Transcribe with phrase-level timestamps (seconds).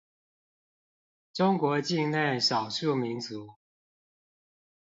[1.31, 3.53] 中國境內少數民族